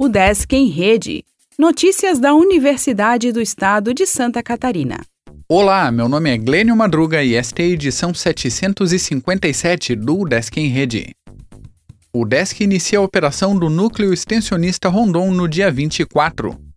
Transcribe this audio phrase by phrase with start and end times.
[0.00, 1.24] O Desk em Rede.
[1.58, 5.00] Notícias da Universidade do Estado de Santa Catarina.
[5.48, 10.68] Olá, meu nome é Glênio Madruga e esta é a edição 757 do Desk em
[10.68, 11.10] Rede.
[12.12, 16.67] O Desk inicia a operação do Núcleo Extensionista Rondon no dia 24.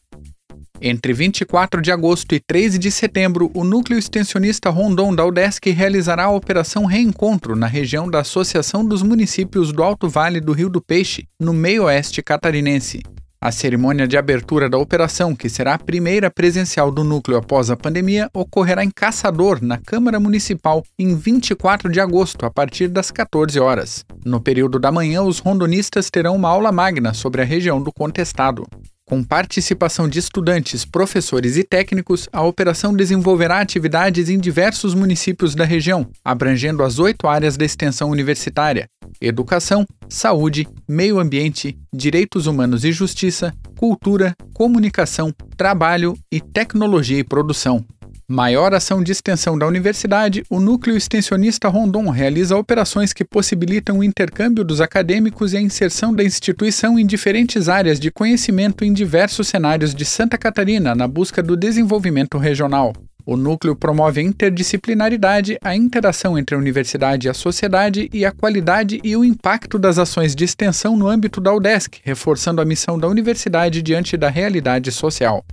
[0.83, 6.23] Entre 24 de agosto e 13 de setembro, o Núcleo Extensionista Rondon da UDESC realizará
[6.23, 10.81] a Operação Reencontro na região da Associação dos Municípios do Alto Vale do Rio do
[10.81, 13.03] Peixe, no meio-oeste catarinense.
[13.39, 17.77] A cerimônia de abertura da operação, que será a primeira presencial do núcleo após a
[17.77, 23.59] pandemia, ocorrerá em Caçador, na Câmara Municipal, em 24 de agosto, a partir das 14
[23.59, 24.03] horas.
[24.25, 28.65] No período da manhã, os rondonistas terão uma aula magna sobre a região do contestado.
[29.11, 35.65] Com participação de estudantes, professores e técnicos, a operação desenvolverá atividades em diversos municípios da
[35.65, 38.87] região, abrangendo as oito áreas da extensão universitária:
[39.19, 47.85] educação, saúde, meio ambiente, direitos humanos e justiça, cultura, comunicação, trabalho e tecnologia e produção.
[48.31, 54.03] Maior ação de extensão da universidade, o Núcleo Extensionista Rondon realiza operações que possibilitam o
[54.05, 59.49] intercâmbio dos acadêmicos e a inserção da instituição em diferentes áreas de conhecimento em diversos
[59.49, 62.93] cenários de Santa Catarina na busca do desenvolvimento regional.
[63.25, 68.31] O núcleo promove a interdisciplinaridade, a interação entre a universidade e a sociedade e a
[68.31, 72.97] qualidade e o impacto das ações de extensão no âmbito da UDESC, reforçando a missão
[72.97, 75.43] da universidade diante da realidade social.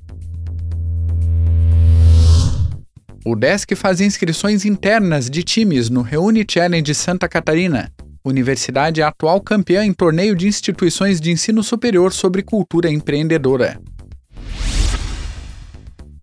[3.24, 7.92] O Desk faz inscrições internas de times no Reúne Challenge Santa Catarina.
[8.24, 13.80] Universidade é atual campeã em torneio de instituições de ensino superior sobre cultura empreendedora.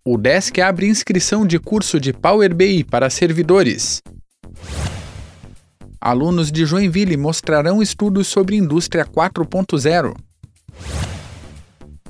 [0.05, 4.01] O Desk abre inscrição de curso de Power BI para servidores.
[5.99, 10.15] Alunos de Joinville mostrarão estudos sobre indústria 4.0.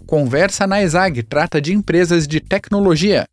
[0.06, 3.26] Conversa na ESAG trata de empresas de tecnologia.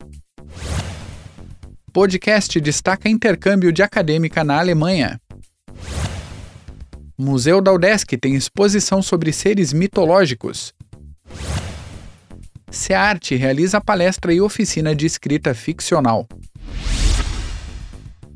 [1.93, 5.21] Podcast destaca intercâmbio de acadêmica na Alemanha.
[7.19, 10.73] Museu da UDESC tem exposição sobre seres mitológicos.
[12.71, 16.27] SEARTE realiza palestra e oficina de escrita ficcional.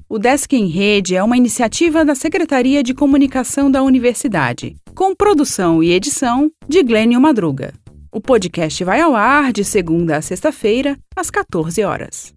[0.07, 5.83] O Desk em Rede é uma iniciativa da Secretaria de Comunicação da Universidade, com produção
[5.83, 7.73] e edição de Glênio Madruga.
[8.13, 12.36] O podcast vai ao ar de segunda a sexta-feira, às 14 horas.